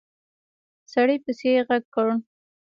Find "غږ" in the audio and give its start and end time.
1.67-1.83